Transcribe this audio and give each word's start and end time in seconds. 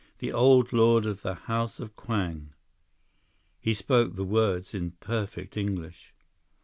The 0.17 0.33
Old 0.33 0.73
Lord 0.73 1.05
of 1.05 1.21
the 1.21 1.35
House 1.35 1.79
of 1.79 1.95
Kwang." 1.95 2.55
He 3.59 3.75
spoke 3.75 4.15
the 4.15 4.25
words 4.25 4.73
in 4.73 4.93
perfect 4.93 5.55
English. 5.55 6.15